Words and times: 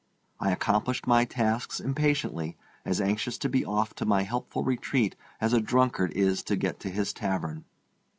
I 0.39 0.49
accomplished 0.51 1.05
my 1.05 1.25
tasks 1.25 1.79
impatiently, 1.79 2.57
as 2.83 2.99
anxious 2.99 3.37
to 3.37 3.49
be 3.49 3.63
off 3.63 3.93
to 3.97 4.03
my 4.05 4.23
helpful 4.23 4.63
retreat 4.63 5.15
as 5.39 5.53
a 5.53 5.61
drunkard 5.61 6.09
is 6.13 6.41
to 6.45 6.55
get 6.55 6.79
to 6.79 6.89
his 6.89 7.13
tavern. 7.13 7.65